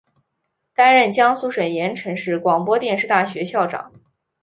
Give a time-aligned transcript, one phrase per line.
[0.73, 3.93] 担任江苏省盐城市广播电视大学校长。